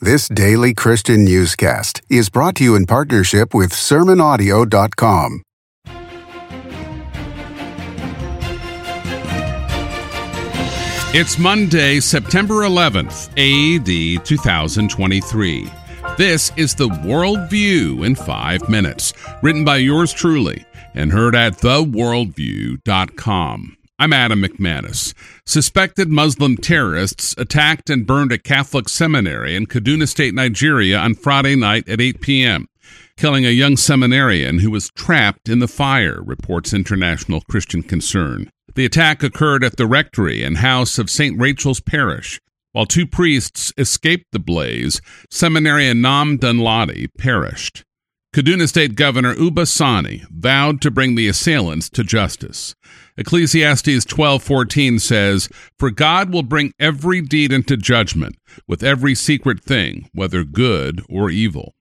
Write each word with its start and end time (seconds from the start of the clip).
This 0.00 0.28
daily 0.28 0.74
Christian 0.74 1.24
newscast 1.24 2.02
is 2.08 2.30
brought 2.30 2.54
to 2.56 2.62
you 2.62 2.76
in 2.76 2.86
partnership 2.86 3.52
with 3.52 3.72
SermonAudio.com. 3.72 5.42
It's 11.12 11.36
Monday, 11.36 11.98
September 11.98 12.62
11th, 12.62 13.30
AD 13.34 14.24
2023. 14.24 15.68
This 16.16 16.52
is 16.56 16.76
the 16.76 16.88
Worldview 16.88 18.06
in 18.06 18.14
five 18.14 18.68
minutes, 18.68 19.12
written 19.42 19.64
by 19.64 19.78
yours 19.78 20.12
truly 20.12 20.64
and 20.94 21.10
heard 21.10 21.34
at 21.34 21.54
theworldview.com. 21.54 23.77
I'm 24.00 24.12
Adam 24.12 24.42
McManus. 24.42 25.12
Suspected 25.44 26.08
Muslim 26.08 26.56
terrorists 26.56 27.34
attacked 27.36 27.90
and 27.90 28.06
burned 28.06 28.30
a 28.30 28.38
Catholic 28.38 28.88
seminary 28.88 29.56
in 29.56 29.66
Kaduna 29.66 30.06
State, 30.06 30.34
Nigeria 30.34 30.96
on 30.98 31.16
Friday 31.16 31.56
night 31.56 31.88
at 31.88 32.00
8 32.00 32.20
p.m., 32.20 32.68
killing 33.16 33.44
a 33.44 33.50
young 33.50 33.76
seminarian 33.76 34.60
who 34.60 34.70
was 34.70 34.90
trapped 34.90 35.48
in 35.48 35.58
the 35.58 35.66
fire, 35.66 36.22
reports 36.22 36.72
International 36.72 37.40
Christian 37.50 37.82
Concern. 37.82 38.48
The 38.76 38.84
attack 38.84 39.24
occurred 39.24 39.64
at 39.64 39.78
the 39.78 39.86
rectory 39.88 40.44
and 40.44 40.58
house 40.58 41.00
of 41.00 41.10
St. 41.10 41.36
Raphael's 41.36 41.80
Parish. 41.80 42.40
While 42.70 42.86
two 42.86 43.04
priests 43.04 43.72
escaped 43.76 44.26
the 44.30 44.38
blaze, 44.38 45.00
seminarian 45.28 46.00
Na'aman 46.00 46.38
Danlami 46.38 47.08
perished. 47.18 47.82
Kaduna 48.32 48.68
State 48.68 48.94
Governor 48.94 49.34
Uba 49.34 49.66
Sani 49.66 50.22
vowed 50.30 50.80
to 50.82 50.90
bring 50.92 51.16
the 51.16 51.26
assailants 51.26 51.88
to 51.90 52.04
justice. 52.04 52.76
Ecclesiastes 53.18 54.04
12:14 54.04 55.00
says, 55.00 55.48
"For 55.76 55.90
God 55.90 56.32
will 56.32 56.44
bring 56.44 56.72
every 56.78 57.20
deed 57.20 57.52
into 57.52 57.76
judgment, 57.76 58.36
with 58.68 58.84
every 58.84 59.16
secret 59.16 59.60
thing, 59.60 60.08
whether 60.12 60.44
good 60.44 61.02
or 61.08 61.28
evil." 61.28 61.74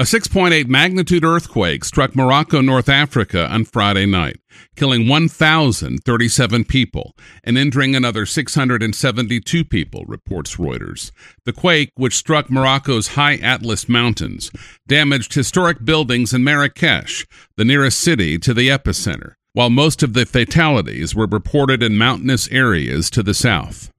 A 0.00 0.04
6.8 0.04 0.68
magnitude 0.68 1.24
earthquake 1.24 1.84
struck 1.84 2.14
Morocco, 2.14 2.60
North 2.60 2.88
Africa 2.88 3.50
on 3.50 3.64
Friday 3.64 4.06
night, 4.06 4.36
killing 4.76 5.08
1,037 5.08 6.64
people 6.64 7.16
and 7.42 7.58
injuring 7.58 7.96
another 7.96 8.24
672 8.24 9.64
people, 9.64 10.04
reports 10.06 10.54
Reuters. 10.56 11.10
The 11.46 11.52
quake, 11.52 11.90
which 11.96 12.14
struck 12.14 12.48
Morocco's 12.48 13.08
high 13.08 13.36
Atlas 13.36 13.88
Mountains, 13.88 14.52
damaged 14.86 15.34
historic 15.34 15.84
buildings 15.84 16.32
in 16.32 16.44
Marrakesh, 16.44 17.26
the 17.56 17.64
nearest 17.64 17.98
city 17.98 18.38
to 18.38 18.54
the 18.54 18.68
epicenter, 18.68 19.32
while 19.52 19.70
most 19.70 20.02
of 20.02 20.12
the 20.12 20.26
fatalities 20.26 21.14
were 21.14 21.26
reported 21.26 21.82
in 21.82 21.98
mountainous 21.98 22.48
areas 22.50 23.10
to 23.10 23.22
the 23.22 23.34
south. 23.34 23.90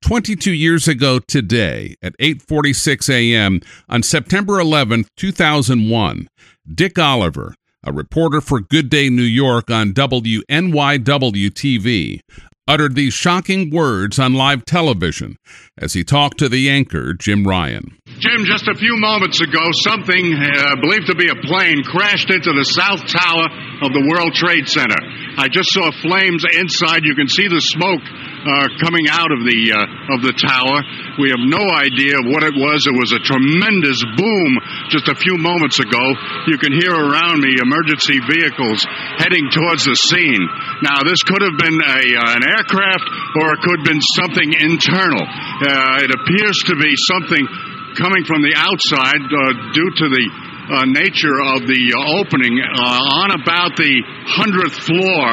22 0.00 0.52
years 0.52 0.88
ago 0.88 1.18
today 1.18 1.94
at 2.02 2.16
8:46 2.18 3.08
a.m. 3.08 3.60
on 3.88 4.02
September 4.02 4.58
11, 4.58 5.06
2001, 5.16 6.28
Dick 6.74 6.98
Oliver, 6.98 7.54
a 7.84 7.92
reporter 7.92 8.40
for 8.40 8.60
Good 8.60 8.90
Day 8.90 9.08
New 9.08 9.22
York 9.22 9.70
on 9.70 9.92
WNYW 9.92 11.50
TV, 11.50 12.20
uttered 12.66 12.94
these 12.94 13.14
shocking 13.14 13.70
words 13.70 14.18
on 14.18 14.34
live 14.34 14.64
television 14.64 15.36
as 15.78 15.92
he 15.92 16.02
talked 16.02 16.38
to 16.38 16.48
the 16.48 16.70
anchor 16.70 17.12
Jim 17.12 17.46
Ryan. 17.46 17.96
Jim, 18.22 18.46
just 18.46 18.70
a 18.70 18.78
few 18.78 18.94
moments 18.94 19.42
ago, 19.42 19.74
something 19.82 20.38
uh, 20.38 20.78
believed 20.78 21.10
to 21.10 21.18
be 21.18 21.26
a 21.26 21.34
plane 21.34 21.82
crashed 21.82 22.30
into 22.30 22.54
the 22.54 22.62
south 22.62 23.02
tower 23.10 23.46
of 23.82 23.90
the 23.90 24.06
World 24.06 24.30
Trade 24.38 24.70
Center. 24.70 25.02
I 25.34 25.50
just 25.50 25.74
saw 25.74 25.90
flames 25.98 26.46
inside. 26.46 27.02
You 27.02 27.18
can 27.18 27.26
see 27.26 27.50
the 27.50 27.58
smoke 27.58 28.06
uh, 28.06 28.70
coming 28.78 29.10
out 29.10 29.34
of 29.34 29.42
the 29.42 29.60
uh, 29.74 30.14
of 30.14 30.22
the 30.22 30.30
tower. 30.30 30.78
We 31.18 31.34
have 31.34 31.42
no 31.42 31.66
idea 31.74 32.22
what 32.22 32.46
it 32.46 32.54
was. 32.54 32.86
It 32.86 32.94
was 32.94 33.10
a 33.10 33.18
tremendous 33.18 33.98
boom 34.14 34.50
just 34.94 35.10
a 35.10 35.18
few 35.18 35.34
moments 35.34 35.82
ago. 35.82 36.04
You 36.46 36.58
can 36.62 36.70
hear 36.70 36.94
around 36.94 37.42
me 37.42 37.58
emergency 37.58 38.22
vehicles 38.30 38.86
heading 39.18 39.50
towards 39.50 39.90
the 39.90 39.98
scene. 39.98 40.44
Now, 40.86 41.02
this 41.02 41.18
could 41.26 41.42
have 41.42 41.58
been 41.58 41.82
a, 41.82 42.02
uh, 42.14 42.36
an 42.38 42.46
aircraft 42.46 43.06
or 43.42 43.58
it 43.58 43.60
could 43.66 43.78
have 43.82 43.88
been 43.90 44.04
something 44.14 44.48
internal. 44.54 45.26
Uh, 45.26 46.06
it 46.06 46.14
appears 46.14 46.62
to 46.70 46.78
be 46.78 46.94
something 47.10 47.73
coming 47.94 48.24
from 48.26 48.42
the 48.42 48.54
outside 48.54 49.22
uh, 49.22 49.72
due 49.72 49.90
to 50.02 50.06
the 50.10 50.26
uh, 50.64 50.84
nature 50.88 51.36
of 51.54 51.68
the 51.68 51.92
uh, 51.92 52.20
opening 52.20 52.56
uh, 52.56 53.20
on 53.20 53.30
about 53.36 53.76
the 53.76 53.94
100th 54.40 54.78
floor 54.80 55.24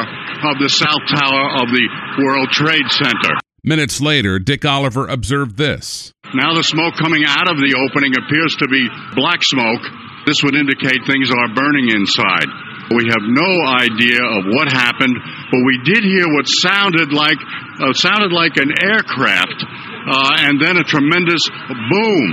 of 0.52 0.58
the 0.60 0.68
South 0.68 1.02
Tower 1.08 1.62
of 1.62 1.70
the 1.72 1.86
World 2.20 2.50
Trade 2.50 2.88
Center. 2.90 3.38
Minutes 3.64 4.00
later, 4.00 4.38
Dick 4.38 4.64
Oliver 4.64 5.06
observed 5.06 5.56
this. 5.56 6.12
Now 6.34 6.54
the 6.54 6.66
smoke 6.66 6.94
coming 6.98 7.22
out 7.24 7.46
of 7.46 7.56
the 7.62 7.78
opening 7.78 8.12
appears 8.18 8.56
to 8.58 8.66
be 8.68 8.88
black 9.14 9.40
smoke. 9.44 9.84
This 10.26 10.42
would 10.42 10.54
indicate 10.54 11.06
things 11.06 11.30
are 11.30 11.54
burning 11.54 11.94
inside. 11.94 12.48
We 12.90 13.06
have 13.08 13.24
no 13.24 13.50
idea 13.78 14.20
of 14.20 14.52
what 14.52 14.68
happened, 14.68 15.14
but 15.14 15.60
we 15.64 15.78
did 15.86 16.02
hear 16.04 16.26
what 16.28 16.44
sounded 16.44 17.12
like 17.14 17.38
uh, 17.38 17.92
sounded 17.94 18.32
like 18.32 18.58
an 18.58 18.68
aircraft, 18.68 19.58
uh, 19.62 20.44
and 20.44 20.60
then 20.60 20.76
a 20.76 20.84
tremendous 20.84 21.42
boom. 21.48 22.24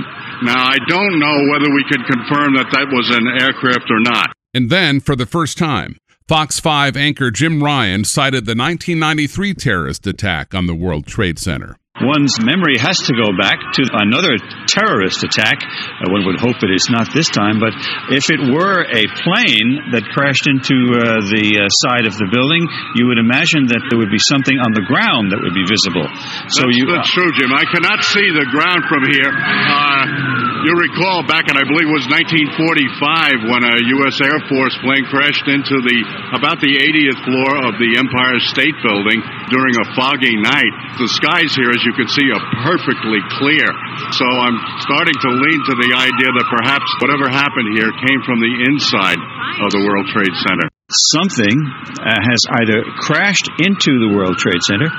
Now 0.42 0.64
I 0.66 0.78
don't 0.88 1.18
know 1.18 1.36
whether 1.50 1.70
we 1.74 1.84
can 1.84 2.02
confirm 2.04 2.54
that 2.54 2.70
that 2.72 2.88
was 2.92 3.10
an 3.10 3.26
aircraft 3.40 3.90
or 3.90 4.00
not. 4.00 4.32
And 4.52 4.70
then, 4.70 5.00
for 5.00 5.14
the 5.14 5.26
first 5.26 5.58
time, 5.58 5.96
Fox 6.26 6.60
5 6.60 6.96
anchor 6.96 7.30
Jim 7.30 7.62
Ryan 7.62 8.04
cited 8.04 8.46
the 8.46 8.56
1993 8.56 9.54
terrorist 9.54 10.06
attack 10.06 10.54
on 10.54 10.66
the 10.66 10.74
World 10.74 11.06
Trade 11.06 11.38
Center. 11.38 11.76
One's 12.00 12.40
memory 12.40 12.80
has 12.80 12.96
to 13.10 13.12
go 13.12 13.34
back 13.36 13.60
to 13.76 13.82
another 13.92 14.38
terrorist 14.64 15.20
attack. 15.20 15.60
Uh, 15.60 16.08
one 16.08 16.24
would 16.24 16.40
hope 16.40 16.56
it 16.64 16.72
is 16.72 16.88
not 16.88 17.12
this 17.12 17.28
time, 17.28 17.60
but 17.60 17.76
if 18.08 18.32
it 18.32 18.40
were 18.40 18.86
a 18.88 19.04
plane 19.20 19.92
that 19.92 20.08
crashed 20.08 20.48
into 20.48 20.96
uh, 20.96 21.20
the 21.28 21.60
uh, 21.60 21.68
side 21.84 22.08
of 22.08 22.16
the 22.16 22.24
building, 22.32 22.64
you 22.96 23.04
would 23.04 23.20
imagine 23.20 23.68
that 23.68 23.84
there 23.92 24.00
would 24.00 24.08
be 24.08 24.22
something 24.22 24.56
on 24.56 24.72
the 24.72 24.86
ground 24.88 25.34
that 25.34 25.44
would 25.44 25.52
be 25.52 25.66
visible. 25.68 26.08
So 26.48 26.64
that's, 26.64 26.78
you, 26.78 26.88
that's 26.88 27.12
true, 27.12 27.28
Jim. 27.36 27.52
I 27.52 27.68
cannot 27.68 28.00
see 28.00 28.32
the 28.32 28.48
ground 28.48 28.88
from 28.88 29.04
here. 29.04 29.28
Uh, 29.28 30.40
you 30.64 30.72
recall 30.76 31.26
back 31.28 31.52
in, 31.52 31.56
I 31.58 31.68
believe 31.68 31.84
it 31.84 31.96
was 32.00 32.08
1945, 32.08 33.44
when 33.44 33.62
a 33.66 33.76
U.S. 34.00 34.16
Air 34.24 34.40
Force 34.48 34.76
plane 34.80 35.04
crashed 35.12 35.44
into 35.52 35.76
the 35.84 35.98
about 36.32 36.64
the 36.64 36.80
80th 36.80 37.20
floor 37.28 37.50
of 37.68 37.76
the 37.76 38.00
Empire 38.00 38.40
State 38.40 38.76
Building 38.80 39.20
during 39.50 39.74
a 39.76 39.86
foggy 39.98 40.38
night. 40.38 40.72
The 40.96 41.10
skies 41.10 41.52
here, 41.52 41.70
as 41.74 41.82
you 41.82 41.92
can 41.92 42.08
see, 42.08 42.26
are 42.30 42.44
perfectly 42.64 43.20
clear. 43.36 43.66
So 44.14 44.24
I'm 44.24 44.58
starting 44.86 45.18
to 45.18 45.30
lean 45.34 45.60
to 45.68 45.74
the 45.76 45.90
idea 45.98 46.30
that 46.30 46.46
perhaps 46.48 46.88
whatever 47.02 47.28
happened 47.28 47.74
here 47.74 47.90
came 47.90 48.22
from 48.22 48.40
the 48.40 48.52
inside 48.70 49.20
of 49.60 49.68
the 49.74 49.82
World 49.82 50.06
Trade 50.14 50.34
Center. 50.46 50.66
Something 51.14 51.54
uh, 52.02 52.18
has 52.18 52.40
either 52.62 52.82
crashed 52.98 53.50
into 53.58 53.92
the 53.98 54.10
World 54.14 54.38
Trade 54.38 54.62
Center. 54.62 54.90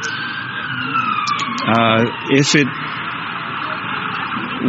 Uh, 1.62 2.04
if 2.36 2.56
it 2.56 2.68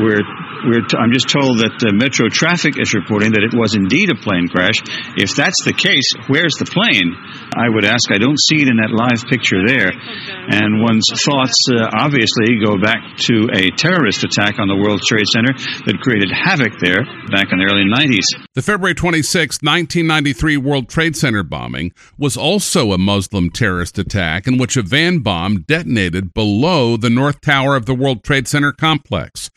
were 0.03 0.22
t- 0.62 0.98
I'm 0.98 1.12
just 1.12 1.28
told 1.28 1.58
that 1.58 1.82
Metro 1.92 2.28
Traffic 2.28 2.78
is 2.78 2.94
reporting 2.94 3.32
that 3.32 3.42
it 3.42 3.54
was 3.54 3.74
indeed 3.74 4.10
a 4.10 4.18
plane 4.18 4.48
crash. 4.48 4.78
If 5.18 5.34
that's 5.34 5.64
the 5.64 5.74
case, 5.74 6.06
where's 6.28 6.54
the 6.56 6.66
plane? 6.66 7.14
I 7.52 7.68
would 7.68 7.84
ask. 7.84 8.10
I 8.10 8.18
don't 8.18 8.38
see 8.38 8.62
it 8.62 8.68
in 8.70 8.78
that 8.78 8.94
live 8.94 9.26
picture 9.28 9.60
there. 9.66 9.90
And 9.90 10.80
one's 10.80 11.06
thoughts 11.10 11.56
uh, 11.68 11.90
obviously 11.92 12.58
go 12.62 12.78
back 12.78 13.18
to 13.28 13.50
a 13.52 13.70
terrorist 13.74 14.24
attack 14.24 14.58
on 14.58 14.68
the 14.68 14.76
World 14.76 15.02
Trade 15.02 15.26
Center 15.28 15.52
that 15.86 16.00
created 16.00 16.30
havoc 16.32 16.78
there 16.80 17.04
back 17.30 17.52
in 17.52 17.58
the 17.58 17.66
early 17.66 17.84
90s. 17.84 18.26
The 18.54 18.62
February 18.62 18.94
26, 18.94 19.60
1993 19.62 20.56
World 20.56 20.88
Trade 20.88 21.16
Center 21.16 21.42
bombing 21.42 21.92
was 22.18 22.36
also 22.36 22.92
a 22.92 22.98
Muslim 22.98 23.50
terrorist 23.50 23.98
attack 23.98 24.46
in 24.46 24.58
which 24.58 24.76
a 24.76 24.82
van 24.82 25.18
bomb 25.18 25.62
detonated 25.62 26.34
below 26.34 26.96
the 26.96 27.10
North 27.10 27.40
Tower 27.40 27.76
of 27.76 27.86
the 27.86 27.94
World 27.94 28.24
Trade 28.24 28.48
Center 28.48 28.72
complex. 28.72 29.50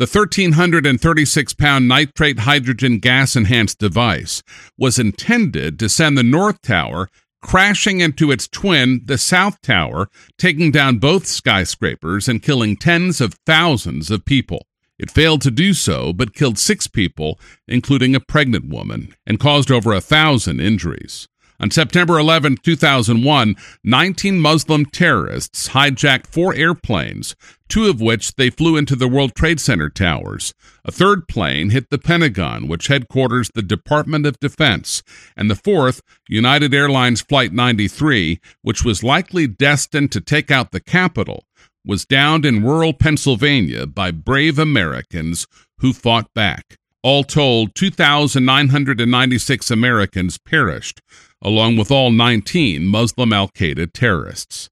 The 0.00 0.06
1,336 0.06 1.52
pound 1.52 1.86
nitrate 1.86 2.38
hydrogen 2.38 3.00
gas 3.00 3.36
enhanced 3.36 3.78
device 3.78 4.42
was 4.78 4.98
intended 4.98 5.78
to 5.78 5.90
send 5.90 6.16
the 6.16 6.22
North 6.22 6.62
Tower 6.62 7.10
crashing 7.42 8.00
into 8.00 8.30
its 8.30 8.48
twin, 8.48 9.02
the 9.04 9.18
South 9.18 9.60
Tower, 9.60 10.08
taking 10.38 10.70
down 10.70 11.00
both 11.00 11.26
skyscrapers 11.26 12.28
and 12.28 12.42
killing 12.42 12.78
tens 12.78 13.20
of 13.20 13.34
thousands 13.44 14.10
of 14.10 14.24
people. 14.24 14.66
It 14.98 15.10
failed 15.10 15.42
to 15.42 15.50
do 15.50 15.74
so, 15.74 16.14
but 16.14 16.32
killed 16.32 16.58
six 16.58 16.86
people, 16.86 17.38
including 17.68 18.14
a 18.14 18.20
pregnant 18.20 18.70
woman, 18.70 19.14
and 19.26 19.38
caused 19.38 19.70
over 19.70 19.92
a 19.92 20.00
thousand 20.00 20.60
injuries. 20.60 21.28
On 21.60 21.70
September 21.70 22.18
11, 22.18 22.56
2001, 22.62 23.54
19 23.84 24.40
Muslim 24.40 24.86
terrorists 24.86 25.68
hijacked 25.68 26.26
four 26.26 26.54
airplanes, 26.54 27.36
two 27.68 27.84
of 27.84 28.00
which 28.00 28.36
they 28.36 28.48
flew 28.48 28.78
into 28.78 28.96
the 28.96 29.06
World 29.06 29.34
Trade 29.34 29.60
Center 29.60 29.90
towers. 29.90 30.54
A 30.86 30.90
third 30.90 31.28
plane 31.28 31.68
hit 31.68 31.90
the 31.90 31.98
Pentagon, 31.98 32.66
which 32.66 32.86
headquarters 32.86 33.50
the 33.54 33.62
Department 33.62 34.24
of 34.24 34.40
Defense, 34.40 35.02
and 35.36 35.50
the 35.50 35.54
fourth, 35.54 36.00
United 36.26 36.72
Airlines 36.72 37.20
Flight 37.20 37.52
93, 37.52 38.40
which 38.62 38.82
was 38.82 39.04
likely 39.04 39.46
destined 39.46 40.10
to 40.12 40.22
take 40.22 40.50
out 40.50 40.70
the 40.70 40.80
Capitol, 40.80 41.44
was 41.84 42.06
downed 42.06 42.46
in 42.46 42.64
rural 42.64 42.94
Pennsylvania 42.94 43.86
by 43.86 44.10
brave 44.10 44.58
Americans 44.58 45.46
who 45.80 45.92
fought 45.92 46.32
back. 46.34 46.79
All 47.02 47.24
told, 47.24 47.74
2,996 47.74 49.70
Americans 49.70 50.36
perished, 50.36 51.00
along 51.40 51.76
with 51.76 51.90
all 51.90 52.10
19 52.10 52.86
Muslim 52.86 53.32
Al 53.32 53.48
Qaeda 53.48 53.90
terrorists. 53.92 54.68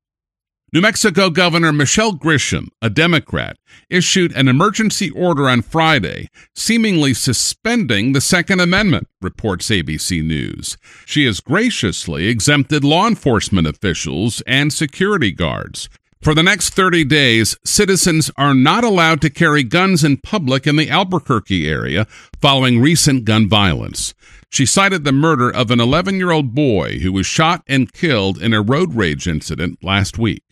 New 0.71 0.83
Mexico 0.83 1.31
Governor 1.31 1.73
Michelle 1.73 2.13
Grisham, 2.13 2.69
a 2.83 2.91
Democrat, 2.91 3.57
issued 3.89 4.37
an 4.37 4.49
emergency 4.49 5.09
order 5.09 5.49
on 5.49 5.63
Friday, 5.63 6.29
seemingly 6.55 7.15
suspending 7.15 8.13
the 8.13 8.21
Second 8.21 8.61
Amendment, 8.61 9.09
reports 9.23 9.71
ABC 9.71 10.23
News. 10.23 10.77
She 11.07 11.25
has 11.25 11.41
graciously 11.41 12.29
exempted 12.29 12.85
law 12.85 13.07
enforcement 13.09 13.67
officials 13.67 14.43
and 14.47 14.71
security 14.71 15.33
guards. 15.33 15.89
For 16.21 16.35
the 16.35 16.43
next 16.43 16.71
30 16.71 17.05
days, 17.05 17.57
citizens 17.65 18.29
are 18.37 18.55
not 18.55 18.83
allowed 18.83 19.21
to 19.21 19.31
carry 19.31 19.63
guns 19.63 20.03
in 20.03 20.17
public 20.17 20.67
in 20.67 20.75
the 20.75 20.91
Albuquerque 20.91 21.69
area 21.69 22.07
following 22.41 22.81
recent 22.81 23.25
gun 23.25 23.49
violence. 23.49 24.15
She 24.51 24.67
cited 24.67 25.05
the 25.05 25.13
murder 25.13 25.49
of 25.49 25.71
an 25.71 25.81
11 25.81 26.17
year 26.17 26.33
old 26.33 26.55
boy 26.55 26.99
who 26.99 27.13
was 27.13 27.27
shot 27.27 27.63
and 27.69 27.93
killed 27.93 28.43
in 28.43 28.53
a 28.53 28.63
road 28.63 28.95
rage 28.95 29.29
incident 29.29 29.79
last 29.83 30.19
week. 30.19 30.43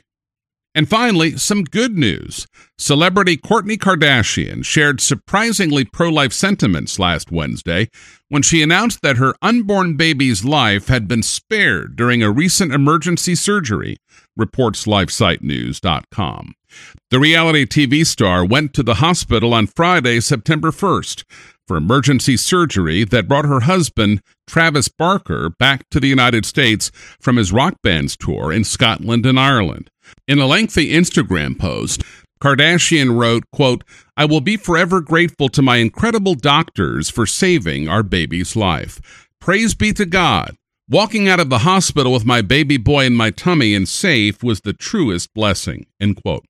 And 0.77 0.89
finally, 0.89 1.39
some 1.39 1.65
good 1.65 1.97
news. 1.97 2.47
Celebrity 2.77 3.39
Kourtney 3.39 3.79
Kardashian 3.79 4.63
shared 4.63 5.01
surprisingly 5.01 5.87
pro 5.87 6.11
life 6.11 6.35
sentiments 6.35 6.99
last 6.99 7.33
Wednesday 7.33 7.89
when 8.29 8.43
she 8.43 8.63
announced 8.63 9.01
that 9.01 9.17
her 9.17 9.35
unborn 9.41 9.97
baby's 9.97 10.45
life 10.45 10.89
had 10.89 11.09
been 11.09 11.23
spared 11.23 11.97
during 11.97 12.23
a 12.23 12.31
recent 12.31 12.75
emergency 12.75 13.35
surgery, 13.35 13.97
reports 14.37 14.87
LifeSiteNews.com. 14.87 16.55
The 17.11 17.21
reality 17.21 17.65
TV 17.65 18.05
star 18.05 18.45
went 18.45 18.75
to 18.75 18.83
the 18.83 18.97
hospital 18.97 19.55
on 19.55 19.67
Friday, 19.67 20.21
September 20.21 20.71
1st, 20.71 21.25
for 21.67 21.77
emergency 21.77 22.37
surgery 22.37 23.05
that 23.05 23.29
brought 23.29 23.45
her 23.45 23.61
husband, 23.61 24.21
Travis 24.47 24.89
Barker, 24.89 25.51
back 25.51 25.89
to 25.91 26.01
the 26.01 26.09
United 26.09 26.45
States 26.45 26.91
from 27.21 27.37
his 27.37 27.53
rock 27.53 27.75
band's 27.83 28.17
tour 28.17 28.53
in 28.53 28.65
Scotland 28.65 29.27
and 29.27 29.39
Ireland. 29.39 29.91
In 30.29 30.39
a 30.39 30.47
lengthy 30.47 30.93
Instagram 30.93 31.59
post, 31.59 32.03
Kardashian 32.41 33.19
wrote, 33.19 33.45
quote, 33.53 33.83
I 34.17 34.27
will 34.27 34.41
be 34.41 34.57
forever 34.57 35.01
grateful 35.01 35.49
to 35.51 35.63
my 35.63 35.77
incredible 35.77 36.35
doctors 36.35 37.09
for 37.09 37.27
saving 37.27 37.89
our 37.89 38.03
baby's 38.03 38.55
life. 38.55 39.01
Praise 39.41 39.75
be 39.75 39.93
to 39.95 40.05
God. 40.05 40.57
Walking 40.89 41.29
out 41.29 41.41
of 41.41 41.51
the 41.51 41.59
hospital 41.59 42.13
with 42.13 42.25
my 42.25 42.43
baby 42.43 42.77
boy 42.77 43.07
in 43.07 43.17
my 43.17 43.31
tummy 43.33 43.75
and 43.75 43.89
safe 43.89 44.45
was 44.45 44.61
the 44.61 44.73
truest 44.73 45.35
blessing. 45.35 45.87
End 45.99 46.23
quote. 46.23 46.47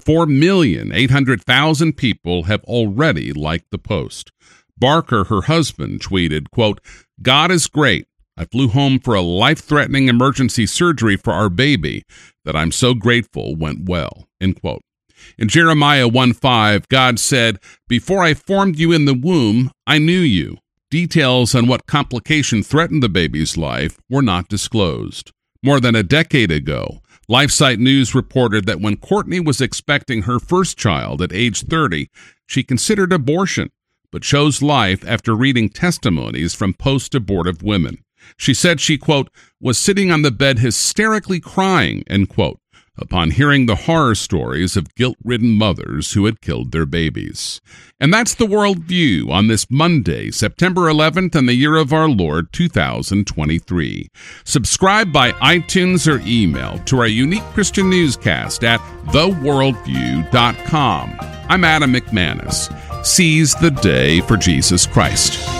4,800,000 0.00 1.96
people 1.96 2.44
have 2.44 2.62
already 2.66 3.32
liked 3.32 3.72
the 3.72 3.78
post. 3.78 4.30
Barker, 4.78 5.24
her 5.24 5.42
husband, 5.42 6.00
tweeted, 6.00 6.52
quote, 6.52 6.80
God 7.20 7.50
is 7.50 7.66
great. 7.66 8.06
I 8.36 8.44
flew 8.44 8.68
home 8.68 9.00
for 9.00 9.16
a 9.16 9.22
life 9.22 9.58
threatening 9.58 10.06
emergency 10.06 10.66
surgery 10.66 11.16
for 11.16 11.32
our 11.32 11.50
baby 11.50 12.04
that 12.44 12.54
I'm 12.54 12.70
so 12.70 12.94
grateful 12.94 13.56
went 13.56 13.88
well. 13.88 14.28
End 14.40 14.60
quote. 14.60 14.82
In 15.36 15.48
Jeremiah 15.48 16.06
1 16.06 16.32
5, 16.34 16.88
God 16.88 17.18
said, 17.18 17.58
Before 17.88 18.22
I 18.22 18.34
formed 18.34 18.78
you 18.78 18.92
in 18.92 19.04
the 19.06 19.14
womb, 19.14 19.72
I 19.84 19.98
knew 19.98 20.20
you. 20.20 20.58
Details 20.90 21.54
on 21.54 21.68
what 21.68 21.86
complication 21.86 22.64
threatened 22.64 23.00
the 23.00 23.08
baby's 23.08 23.56
life 23.56 24.00
were 24.08 24.22
not 24.22 24.48
disclosed. 24.48 25.30
More 25.62 25.78
than 25.78 25.94
a 25.94 26.02
decade 26.02 26.50
ago, 26.50 27.00
LifeSite 27.30 27.78
News 27.78 28.12
reported 28.12 28.66
that 28.66 28.80
when 28.80 28.96
Kourtney 28.96 29.44
was 29.44 29.60
expecting 29.60 30.22
her 30.22 30.40
first 30.40 30.76
child 30.76 31.22
at 31.22 31.32
age 31.32 31.62
30, 31.62 32.10
she 32.48 32.64
considered 32.64 33.12
abortion, 33.12 33.70
but 34.10 34.22
chose 34.22 34.62
life 34.62 35.04
after 35.06 35.36
reading 35.36 35.68
testimonies 35.68 36.54
from 36.54 36.74
post 36.74 37.14
abortive 37.14 37.62
women. 37.62 38.02
She 38.36 38.52
said 38.52 38.80
she, 38.80 38.98
quote, 38.98 39.30
was 39.60 39.78
sitting 39.78 40.10
on 40.10 40.22
the 40.22 40.32
bed 40.32 40.58
hysterically 40.58 41.38
crying, 41.38 42.02
end 42.08 42.30
quote, 42.30 42.58
upon 43.00 43.32
hearing 43.32 43.66
the 43.66 43.74
horror 43.76 44.14
stories 44.14 44.76
of 44.76 44.94
guilt 44.94 45.16
ridden 45.24 45.50
mothers 45.50 46.12
who 46.12 46.26
had 46.26 46.40
killed 46.40 46.70
their 46.72 46.86
babies. 46.86 47.60
And 47.98 48.14
that's 48.14 48.34
the 48.34 48.46
World 48.46 48.80
View 48.80 49.30
on 49.30 49.46
this 49.48 49.70
Monday, 49.70 50.30
September 50.30 50.82
11th, 50.82 51.34
in 51.36 51.46
the 51.46 51.54
year 51.54 51.76
of 51.76 51.92
our 51.92 52.08
Lord 52.08 52.52
2023. 52.52 54.08
Subscribe 54.44 55.12
by 55.12 55.32
iTunes 55.32 56.10
or 56.10 56.22
email 56.26 56.78
to 56.86 56.98
our 56.98 57.06
unique 57.06 57.44
Christian 57.52 57.90
newscast 57.90 58.64
at 58.64 58.80
theworldview.com. 59.08 61.16
I'm 61.48 61.64
Adam 61.64 61.92
McManus. 61.92 63.04
Seize 63.04 63.54
the 63.56 63.70
day 63.70 64.20
for 64.22 64.36
Jesus 64.36 64.86
Christ. 64.86 65.59